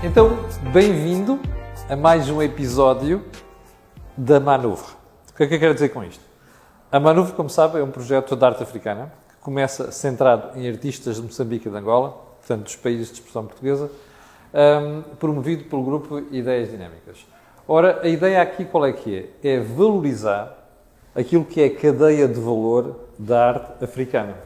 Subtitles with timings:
[0.00, 0.38] Então,
[0.72, 1.40] bem-vindo
[1.88, 3.24] a mais um episódio
[4.16, 4.92] da Manuvre.
[5.28, 6.22] O que é que eu quero dizer com isto?
[6.90, 11.16] A Manuvre, como sabe, é um projeto de arte africana que começa centrado em artistas
[11.16, 13.90] de Moçambique e de Angola, portanto, dos países de expressão portuguesa,
[14.54, 17.26] um, promovido pelo grupo Ideias Dinâmicas.
[17.66, 19.54] Ora, a ideia aqui qual é que é?
[19.56, 20.70] É valorizar
[21.12, 24.36] aquilo que é a cadeia de valor da arte africana,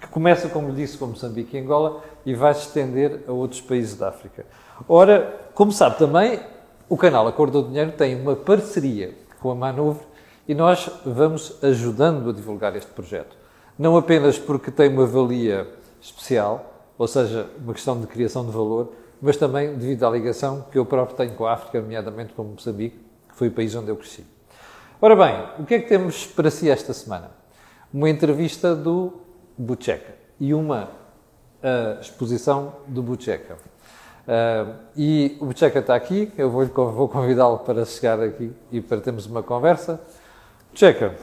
[0.00, 3.96] que começa, como disse, com Moçambique e Angola e vai se estender a outros países
[3.96, 4.46] da África.
[4.88, 6.40] Ora, como sabe também,
[6.88, 10.04] o canal Acordo do Dinheiro tem uma parceria com a Manuvre
[10.46, 13.36] e nós vamos ajudando a divulgar este projeto.
[13.78, 15.68] Não apenas porque tem uma valia
[16.00, 20.78] especial, ou seja, uma questão de criação de valor, mas também devido à ligação que
[20.78, 23.96] eu próprio tenho com a África, nomeadamente com Moçambique, que foi o país onde eu
[23.96, 24.26] cresci.
[25.00, 27.30] Ora bem, o que é que temos para si esta semana?
[27.92, 29.12] Uma entrevista do
[29.56, 33.56] Bucheca e uma uh, exposição do Bucheca.
[34.22, 39.00] Uh, e o Bucheca está aqui, eu vou, vou convidá-lo para chegar aqui e para
[39.00, 40.00] termos uma conversa.
[40.70, 41.14] Bucheca,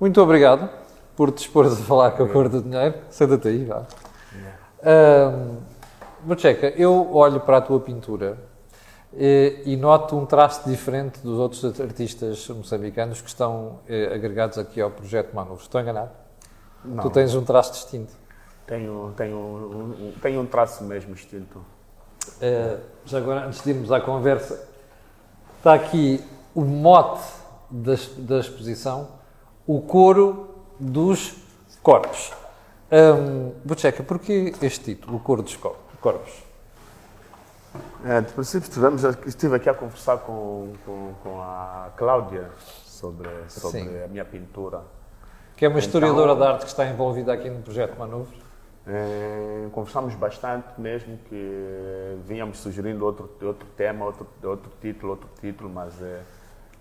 [0.00, 0.68] muito obrigado
[1.14, 2.94] por te expor a falar com a cor do dinheiro.
[3.08, 3.84] Senta-te aí, vá.
[4.82, 5.56] Uh,
[6.22, 8.36] Bucheca, eu olho para a tua pintura
[9.16, 14.80] e, e noto um traço diferente dos outros artistas moçambicanos que estão eh, agregados aqui
[14.80, 15.62] ao projeto Manus.
[15.62, 16.10] Estou enganado?
[16.84, 17.02] Não.
[17.02, 18.12] Tu tens um traço distinto.
[18.66, 21.58] Tenho, tenho, um, tenho um traço mesmo distinto.
[21.58, 24.68] Uh, já agora, antes de irmos à conversa,
[25.58, 26.22] está aqui
[26.54, 27.22] o mote
[27.70, 29.08] da, da exposição,
[29.66, 30.48] o coro
[30.80, 31.36] dos
[31.82, 32.32] corpos.
[32.90, 36.46] Um, Bucheca, porquê este título, o coro dos corpos?
[38.04, 42.50] É, de princípio, tivemos, estive aqui a conversar com, com, com a Cláudia
[42.84, 44.82] sobre, sobre a minha pintura.
[45.56, 48.45] Que é uma historiadora então, de arte que está envolvida aqui no projeto Manuvre.
[48.88, 55.68] É, conversamos bastante mesmo que vínhamos sugerindo outro, outro tema, outro, outro título, outro título,
[55.68, 56.22] mas é,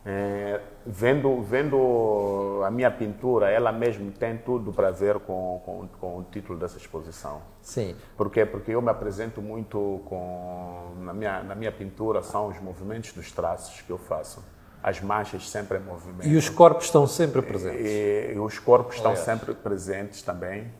[0.05, 6.19] é, vendo, vendo a minha pintura, ela mesmo tem tudo para ver com, com, com,
[6.19, 7.41] o título dessa exposição.
[7.59, 7.95] Sim.
[8.15, 8.45] Por quê?
[8.45, 10.93] Porque eu me apresento muito com.
[10.99, 14.45] Na minha, na minha pintura são os movimentos dos traços que eu faço.
[14.83, 16.27] As manchas sempre em movimento.
[16.27, 17.83] E os corpos estão sempre presentes.
[17.83, 19.17] E, e os corpos Aliás.
[19.17, 20.71] estão sempre presentes também.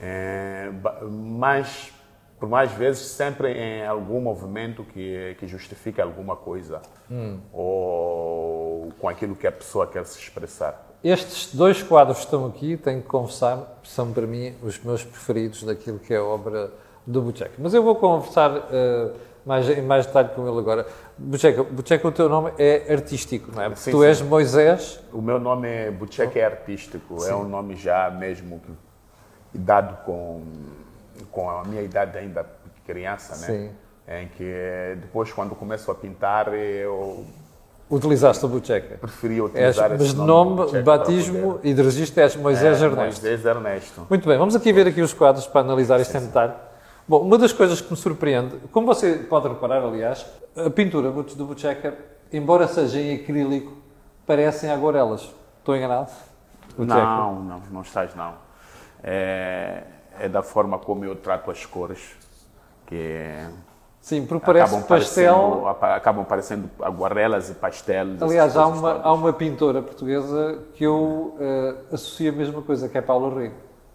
[0.00, 0.70] É,
[1.10, 1.92] mas
[2.38, 7.38] por mais vezes sempre em algum movimento que, que justifique alguma coisa hum.
[7.52, 10.90] ou com aquilo que a pessoa quer se expressar.
[11.02, 15.62] Estes dois quadros que estão aqui, tenho que confessar, são para mim os meus preferidos
[15.62, 16.70] daquilo que é a obra
[17.06, 17.54] do Bucheca.
[17.58, 19.12] Mas eu vou conversar uh,
[19.44, 20.86] mais, em mais detalhe com ele agora.
[21.18, 23.74] Bucheca, Bucheca, o teu nome é artístico, não é?
[23.74, 24.06] Sim, tu sim.
[24.06, 25.00] és Moisés.
[25.12, 27.30] O meu nome é Bucheca é artístico, sim.
[27.30, 28.60] é um nome já mesmo
[29.54, 30.42] dado com
[31.30, 32.46] com a minha idade ainda
[32.86, 33.46] criança, né?
[33.46, 33.70] Sim.
[34.06, 37.24] Em que depois, quando começo a pintar, eu.
[37.90, 38.96] Utilizaste o Bucheca?
[38.96, 40.56] Preferi utilizar és, esse nome.
[40.56, 43.22] Mas de nome, batismo e de registro és Moisés é, Ernesto.
[43.22, 44.06] Moisés Ernesto.
[44.08, 46.54] Muito bem, vamos aqui ver aqui os quadros para analisar isto em detalhe.
[47.06, 50.24] Bom, uma das coisas que me surpreende, como você pode reparar, aliás,
[50.56, 51.94] a pintura do Bucheca,
[52.32, 53.72] embora seja em acrílico,
[54.26, 55.30] parecem aguarelas.
[55.58, 56.10] Estou enganado?
[56.78, 58.43] Não, não, não estás não.
[59.06, 59.82] É,
[60.18, 62.16] é da forma como eu trato as cores,
[62.86, 63.46] que
[64.00, 65.34] Sim, porque parece acabam pastel.
[65.34, 68.20] Parecendo, acabam parecendo aguarelas e pastéis.
[68.20, 72.98] Aliás, há uma, há uma pintora portuguesa que eu uh, associo a mesma coisa, que
[72.98, 73.54] é Paula Rego.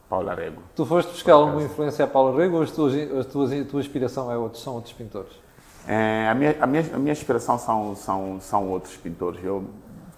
[0.09, 0.63] Paula Rego.
[0.75, 3.79] Tu foste buscar alguma influência a Paula Rego ou as tuas, as tuas, a tua
[3.79, 5.31] inspiração é outros, são outros pintores?
[5.87, 9.43] É, a, minha, a, minha, a minha inspiração são, são, são outros pintores.
[9.43, 9.63] Eu,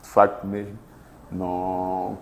[0.02, 0.78] de facto, mesmo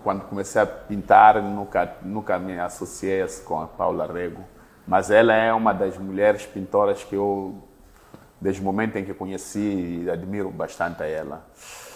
[0.02, 4.42] quando comecei a pintar, nunca, nunca me associei com a Paula Rego,
[4.86, 7.54] mas ela é uma das mulheres pintoras que eu,
[8.40, 11.44] desde o momento em que conheci, admiro bastante a ela.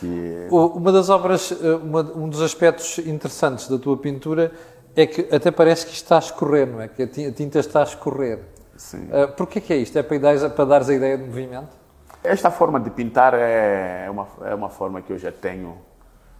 [0.00, 0.48] Que...
[0.50, 4.52] Uma das obras, eh, uma, um dos aspectos interessantes da tua pintura
[4.96, 6.88] é que até parece que está a escorrer, não é?
[6.88, 8.40] Que a tinta está a escorrer.
[8.76, 9.04] Sim.
[9.06, 9.96] Uh, Porquê que é isto?
[9.98, 11.76] É para, dar, para dares a ideia de movimento?
[12.22, 15.78] Esta forma de pintar é uma, é uma forma que eu já tenho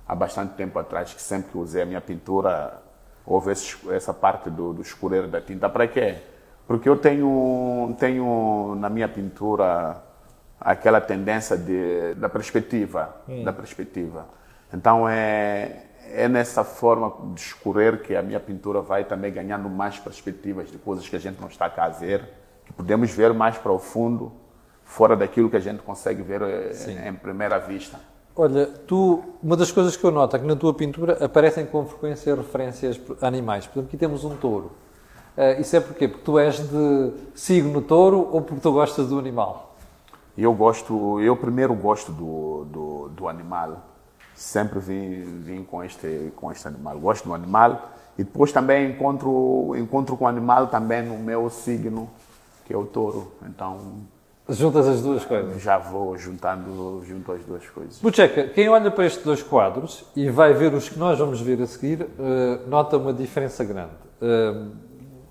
[0.07, 2.83] há bastante tempo atrás, que sempre que usei a minha pintura,
[3.25, 5.69] houve esse, essa parte do, do escureiro da tinta.
[5.69, 6.17] Para quê?
[6.67, 10.03] Porque eu tenho, tenho na minha pintura
[10.61, 13.45] aquela tendência de, da perspectiva, hum.
[13.45, 14.27] da perspectiva.
[14.73, 19.99] Então é, é nessa forma de escurecer que a minha pintura vai também ganhando mais
[19.99, 22.29] perspectivas de coisas que a gente não está a ver,
[22.65, 24.33] que podemos ver mais para o fundo,
[24.85, 26.99] fora daquilo que a gente consegue ver eh, Sim.
[27.07, 27.99] em primeira vista.
[28.37, 31.87] Olha, tu, uma das coisas que eu noto é que na tua pintura aparecem com
[31.87, 33.65] frequência referências a animais.
[33.65, 34.73] Por exemplo, aqui temos um touro.
[35.37, 36.09] Uh, isso é porquê?
[36.09, 39.77] Porque tu és de signo touro ou porque tu gostas do animal?
[40.37, 43.85] Eu gosto, eu primeiro gosto do, do, do animal.
[44.35, 46.99] Sempre vim, vim com, este, com este animal.
[46.99, 47.89] Gosto do animal
[48.19, 52.11] e depois também encontro, encontro com o animal também no meu signo,
[52.65, 53.31] que é o touro.
[53.47, 54.13] Então.
[54.49, 55.63] Juntas as duas coisas?
[55.63, 57.99] Já vou juntando junto as duas coisas.
[57.99, 61.63] Bucheca, quem olha para estes dois quadros e vai ver os que nós vamos ver
[61.63, 63.95] a seguir, uh, nota uma diferença grande.
[64.21, 64.71] Uh,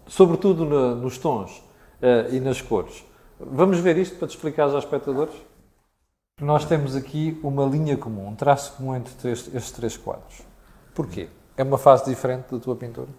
[0.08, 3.06] sobretudo no, nos tons uh, e nas cores.
[3.40, 5.36] Vamos ver isto para te explicar aos espectadores?
[6.42, 10.42] Nós temos aqui uma linha comum, um traço comum entre estes três quadros.
[10.96, 11.30] Porquê?
[11.56, 13.10] É uma fase diferente da tua pintura?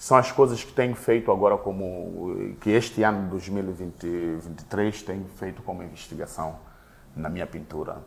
[0.00, 5.60] São as coisas que tenho feito agora como que este ano de 2023 tenho feito
[5.60, 6.56] como investigação
[7.14, 7.98] na minha pintura.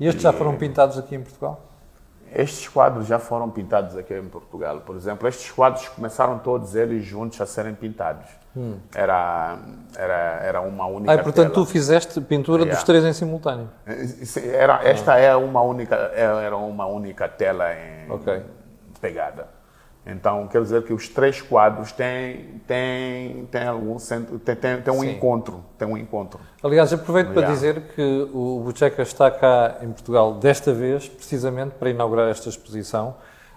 [0.00, 1.60] E estes e, já foram pintados aqui em Portugal?
[2.34, 4.80] Estes quadros já foram pintados aqui em Portugal.
[4.80, 8.26] Por exemplo, estes quadros começaram todos eles juntos a serem pintados.
[8.56, 8.78] Hum.
[8.94, 9.58] Era,
[9.96, 11.54] era, era uma única ah, portanto, tela.
[11.54, 12.74] tu fizeste pintura yeah.
[12.74, 13.68] dos três em simultâneo?
[14.50, 15.18] Era, esta ah.
[15.18, 18.42] é uma única, é, era uma única tela em, okay
[19.00, 19.57] pegada.
[20.06, 24.94] Então, quer dizer que os três quadros têm, têm, têm algum centro, têm, têm, têm
[24.94, 25.10] um Sim.
[25.10, 26.40] encontro, têm um encontro.
[26.62, 31.90] Aliás, aproveito para dizer que o Bucheca está cá em Portugal desta vez, precisamente para
[31.90, 33.16] inaugurar esta exposição,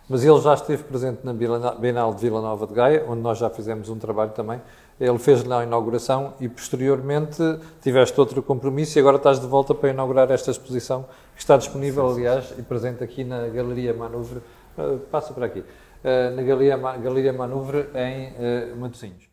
[0.10, 3.50] mas ele já esteve presente na Bienal de Vila Nova de Gaia, onde nós já
[3.50, 4.60] fizemos um trabalho também.
[5.00, 7.42] Ele fez na inauguração e posteriormente
[7.82, 12.12] tiveste outro compromisso e agora estás de volta para inaugurar esta exposição que está disponível,
[12.12, 14.42] aliás, e presente aqui na Galeria Manuvre
[14.78, 15.64] eh, passa por aqui,
[16.36, 18.30] na Galeria, Galeria Manuvre, em
[18.74, 19.30] uh, Matosinhos.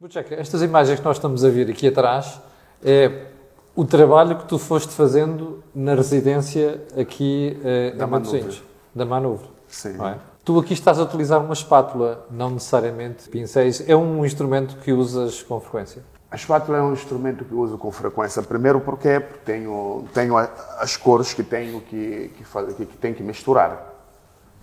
[0.00, 2.40] Bucheca, estas imagens que nós estamos a ver aqui atrás
[2.82, 3.26] é
[3.74, 8.62] o trabalho que tu foste fazendo na residência aqui uh, da em Matosinhos,
[8.94, 9.48] da Manuvre.
[9.68, 9.96] Sim.
[10.02, 10.16] É?
[10.44, 13.86] Tu aqui estás a utilizar uma espátula, não necessariamente pincéis.
[13.88, 16.02] É um instrumento que usas com frequência?
[16.30, 18.42] A espátula é um instrumento que uso com frequência.
[18.42, 22.44] Primeiro porque tenho, tenho as cores que tenho que, que,
[22.74, 23.89] que, que tenho que misturar.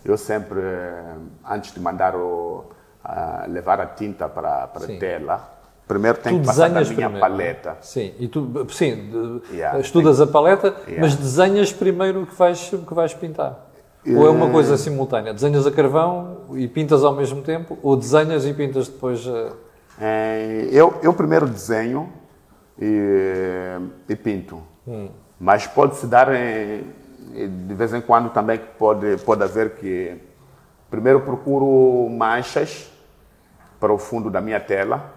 [0.06, 1.16] Eu sempre, eh,
[1.50, 2.66] antes de mandar o,
[3.04, 4.68] uh, levar a tinta para, a
[5.00, 7.78] tela, primeiro tenho que passar da minha primeiro, paleta.
[7.82, 11.02] Sim, e tu, sim, yeah, estudas a paleta, yeah.
[11.02, 13.68] mas desenhas primeiro o que vais, que vais pintar.
[14.16, 15.34] Ou é uma coisa simultânea?
[15.34, 17.78] Desenhas a carvão e pintas ao mesmo tempo?
[17.84, 19.28] Ou desenhas e pintas depois?
[19.28, 19.52] A...
[20.00, 22.10] É, eu, eu primeiro desenho
[22.80, 23.78] e,
[24.08, 24.62] e pinto.
[24.88, 25.10] Hum.
[25.38, 26.86] Mas pode-se dar em,
[27.32, 30.18] de vez em quando também pode, pode haver que
[30.90, 32.92] primeiro procuro manchas
[33.80, 35.14] para o fundo da minha tela,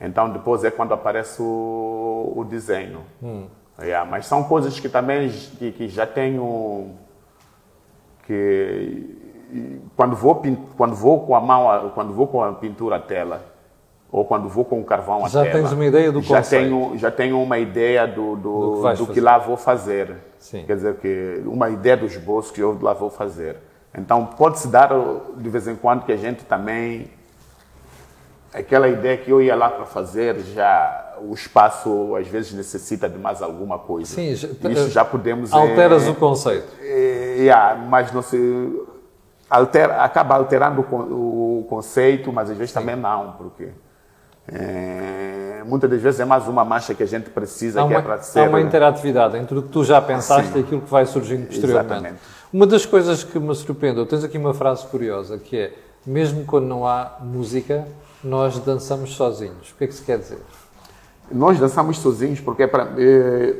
[0.00, 3.04] então depois é quando aparece o, o desenho.
[3.22, 3.46] Hum.
[3.80, 6.96] Yeah, mas são coisas que também que, que já tenho
[8.24, 9.16] que
[9.96, 10.42] quando vou
[10.76, 13.40] quando vou com a mão quando vou com a pintura à tela
[14.10, 16.62] ou quando vou com o carvão já tela, tens uma ideia do já conceito.
[16.62, 20.64] tenho já tenho uma ideia do do, do, que, do que lá vou fazer Sim.
[20.66, 23.56] quer dizer que uma ideia do esboço que eu lá vou fazer
[23.94, 24.90] então pode se dar
[25.36, 27.10] de vez em quando que a gente também
[28.52, 33.18] aquela ideia que eu ia lá para fazer já o espaço às vezes necessita de
[33.18, 38.22] mais alguma coisa Sim, isso já podemos alteras é, o conceito é, yeah, mas não
[38.22, 38.86] se
[39.50, 42.80] altera acaba alterando o, o conceito mas às vezes Sim.
[42.80, 43.68] também não porque
[44.50, 48.02] é, muitas das vezes é mais uma mancha que a gente precisa, uma, que é
[48.02, 48.40] para ser...
[48.40, 51.92] Há uma interatividade entre o que tu já pensaste e aquilo que vai surgindo posteriormente.
[51.92, 52.18] Exatamente.
[52.50, 55.74] Uma das coisas que me surpreendeu, tens aqui uma frase curiosa, que é,
[56.06, 57.86] mesmo quando não há música,
[58.24, 59.70] nós dançamos sozinhos.
[59.70, 60.38] O que é que se quer dizer?
[61.30, 62.88] Nós dançamos sozinhos porque é para...
[62.96, 63.54] Eh,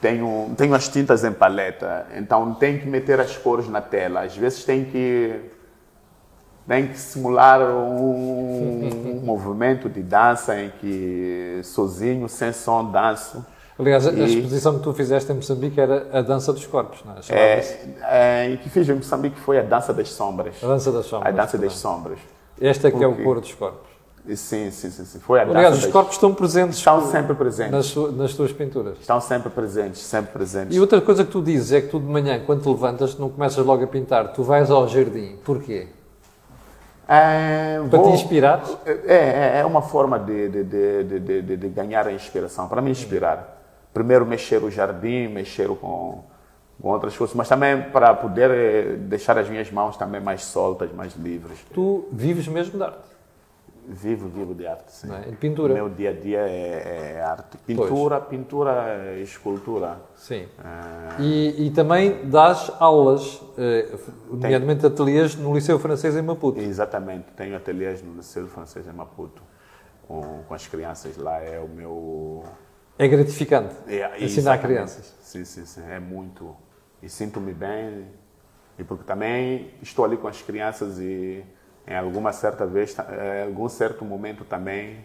[0.00, 4.22] tenho, tenho as tintas em paleta, então tenho que meter as cores na tela.
[4.22, 5.40] Às vezes tem que
[6.68, 13.44] tem que simular um, um movimento de dança em que sozinho, sem som, danço.
[13.78, 17.14] Aliás, e, a exposição que tu fizeste em Moçambique era a dança dos corpos, não
[17.14, 17.18] é?
[17.30, 20.56] É, é, que fiz em Moçambique foi a dança das sombras.
[20.62, 21.34] A dança das sombras.
[21.34, 22.18] A dança das sombras.
[22.60, 23.88] Esta é que é o cor dos corpos.
[24.34, 25.18] Sim, sim, sim, sim.
[25.20, 25.92] Foi a Aliás, os das...
[25.92, 26.76] corpos estão presentes.
[26.76, 27.96] Estão sempre presentes.
[27.96, 28.98] Nas, nas tuas pinturas.
[29.00, 30.76] Estão sempre presentes, sempre presentes.
[30.76, 33.30] E outra coisa que tu dizes é que tu de manhã, quando te levantas, não
[33.30, 35.36] começas logo a pintar, tu vais ao jardim.
[35.44, 35.86] Porquê?
[37.08, 38.62] É, para vou, te inspirar?
[38.84, 42.90] É, é, é uma forma de, de, de, de, de ganhar a inspiração, para me
[42.90, 43.56] inspirar.
[43.94, 46.22] Primeiro mexer o jardim, mexer com,
[46.80, 51.16] com outras coisas, mas também para poder deixar as minhas mãos também mais soltas, mais
[51.16, 51.58] livres.
[51.72, 53.07] Tu vives mesmo de arte?
[53.90, 55.08] Vivo, vivo de arte, sim.
[55.10, 55.32] é?
[55.36, 55.72] Pintura.
[55.72, 57.56] O meu dia a dia é, é arte.
[57.66, 59.98] Pintura, pintura e escultura.
[60.14, 60.46] Sim.
[60.58, 63.88] Ah, E, e também dás aulas, eh,
[64.30, 66.60] nomeadamente ateliês no Liceu Francês em Maputo.
[66.60, 67.28] exatamente.
[67.34, 69.42] Tenho ateliês no Liceu Francês em Maputo.
[70.06, 72.44] Com, com as crianças lá é o meu...
[72.98, 74.62] É gratificante É, ensinar exatamente.
[74.66, 75.14] crianças.
[75.22, 75.82] Sim, sim, sim.
[75.88, 76.54] É muito.
[77.02, 78.06] E sinto-me bem.
[78.78, 81.42] E porque também estou ali com as crianças e
[81.88, 84.98] em alguma certa vez, em algum certo momento também,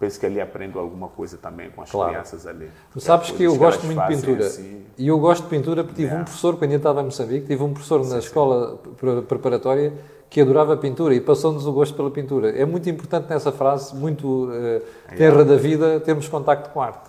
[0.00, 2.10] penso que ali aprendo alguma coisa também com as Claro.
[2.10, 2.70] crianças ali.
[2.92, 4.46] Tu sabes que eu gosto muito de pintura.
[4.46, 4.84] assim.
[4.96, 7.62] E eu gosto de pintura porque tive um professor, quando eu estava em Moçambique, tive
[7.62, 9.92] um professor na escola pre- preparatória
[10.28, 12.50] que adorava pintura e passou-nos o gosto pela pintura.
[12.50, 14.82] É muito importante nessa frase, muito eh,
[15.16, 17.08] terra da vida, termos contacto com a arte.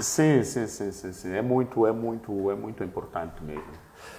[0.00, 1.32] Sim, sim, sim, sim, sim.
[1.32, 3.64] É muito, é muito, é muito importante mesmo.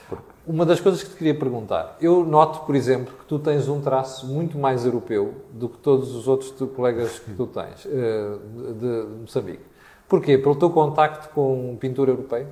[0.10, 3.68] Porque Uma das coisas que te queria perguntar, eu noto, por exemplo, que tu tens
[3.68, 8.38] um traço muito mais europeu do que todos os outros colegas que tu tens eh,
[8.80, 9.66] de, Moçambique.
[10.08, 10.38] Porquê?
[10.38, 12.48] Pelo teu contacto com pintura europeia?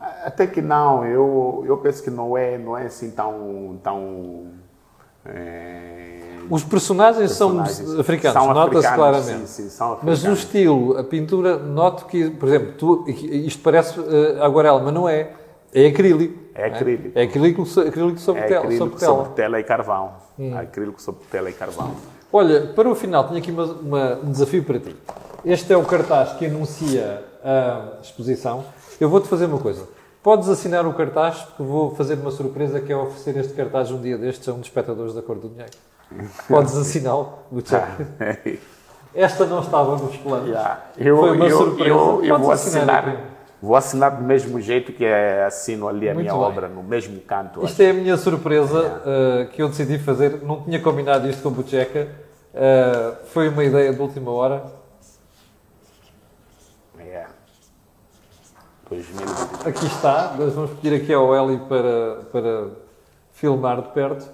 [0.00, 3.78] Até que não, eu, eu penso que não é, não é assim tão.
[3.82, 4.46] tão
[5.26, 7.76] é, Os personagens, personagens.
[7.76, 9.46] são africanos, São nota-se claramente.
[9.46, 14.00] Sim, sim, são Mas o estilo, a pintura, noto que, por exemplo, tu, isto parece
[14.00, 15.32] eh, aguarela, mas não é.
[15.72, 16.38] É acrílico.
[16.54, 17.18] É acrílico.
[17.18, 19.12] É acrílico, so- acrílico sobre, É acrílico sobre tela.
[19.12, 19.16] Hum.
[19.18, 20.12] sobre tela e carvão.
[20.58, 21.94] Acrílico sobre tela e carvão.
[22.32, 24.94] Olha, para o final, tenho aqui uma- uma- um desafio para ti.
[25.44, 28.64] Este é o cartaz que anuncia a exposição.
[29.00, 29.86] Eu vou-te fazer uma coisa.
[30.22, 34.00] Podes assinar o cartaz, porque vou fazer uma surpresa que é oferecer este cartaz um
[34.00, 35.70] dia destes a um dos espectadores da Cor do Dinheiro.
[36.48, 38.08] Podes assiná-lo, Bucheca.
[39.14, 40.48] Esta não estava nos planos.
[40.48, 40.80] Yeah.
[40.98, 41.88] Eu, Foi uma eu, surpresa.
[41.90, 43.16] Eu, eu vou assinar assinar.
[43.60, 46.42] Vou assinar do mesmo jeito que é, assino ali a Muito minha bem.
[46.42, 47.64] obra, no mesmo canto.
[47.64, 50.42] Isto é a minha surpresa uh, que eu decidi fazer.
[50.42, 52.08] Não tinha combinado isto com o Bucheca.
[52.54, 54.64] Uh, foi uma ideia de última hora.
[57.00, 57.26] É.
[58.88, 59.66] 2023.
[59.66, 60.34] Aqui está.
[60.38, 62.68] Nós vamos pedir aqui ao Eli para, para
[63.32, 64.28] filmar de perto.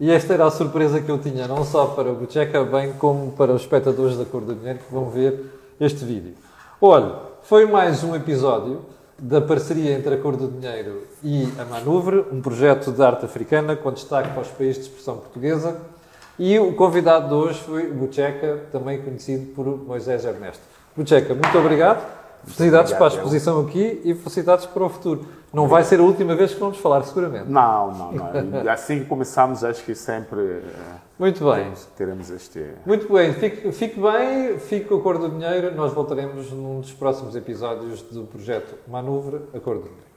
[0.00, 3.30] E esta era a surpresa que eu tinha, não só para o Bucheca, bem como
[3.32, 6.34] para os espectadores da Cor do Dinheiro que vão ver este vídeo.
[6.80, 8.86] Olha, foi mais um episódio
[9.18, 13.76] da parceria entre a Cor do Dinheiro e a Manuvre, um projeto de arte africana
[13.76, 15.76] com destaque para os países de expressão portuguesa.
[16.38, 20.62] E o convidado de hoje foi Bucheca, também conhecido por Moisés Ernesto.
[20.96, 22.23] Bucheca, muito obrigado.
[22.46, 25.26] Felicidades para a exposição aqui e felicidades para o futuro.
[25.52, 27.48] Não vai ser a última vez que vamos falar, seguramente.
[27.48, 28.66] Não, não, não.
[28.70, 30.62] Assim que começamos, acho que sempre eh,
[31.18, 31.54] Muito bem.
[31.54, 32.66] teremos, teremos este.
[32.84, 33.32] Muito bem.
[33.34, 35.74] Fique, fique bem, fique com a Cor do Dinheiro.
[35.74, 40.13] Nós voltaremos num dos próximos episódios do projeto Manuvre, a Cor do Dinheiro.